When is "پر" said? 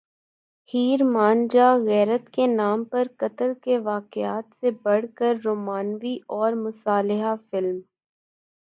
2.83-3.07